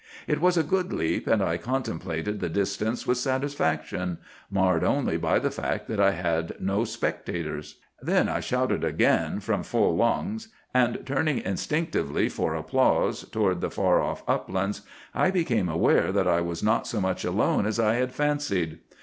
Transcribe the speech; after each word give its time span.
It 0.25 0.41
was 0.41 0.57
a 0.57 0.63
good 0.63 0.91
leap, 0.91 1.27
and 1.27 1.43
I 1.43 1.57
contemplated 1.57 2.39
the 2.39 2.49
distance 2.49 3.05
with 3.05 3.19
satisfaction, 3.19 4.17
marred 4.49 4.83
only 4.83 5.15
by 5.15 5.37
the 5.37 5.51
fact 5.51 5.87
that 5.89 5.99
I 5.99 6.13
had 6.13 6.53
no 6.59 6.85
spectators. 6.85 7.75
"Then 8.01 8.27
I 8.27 8.39
shouted 8.39 8.83
again, 8.83 9.39
from 9.41 9.61
full 9.61 9.95
lungs; 9.95 10.47
and 10.73 11.05
turning 11.05 11.37
instinctively 11.37 12.29
for 12.29 12.55
applause 12.55 13.29
toward 13.29 13.61
the 13.61 13.69
far 13.69 14.01
off 14.01 14.23
uplands, 14.27 14.81
I 15.13 15.29
became 15.29 15.69
aware 15.69 16.11
that 16.11 16.27
I 16.27 16.41
was 16.41 16.63
not 16.63 16.87
so 16.87 16.99
much 16.99 17.23
alone 17.23 17.67
as 17.67 17.79
I 17.79 17.93
had 17.93 18.11
fancied. 18.11 18.79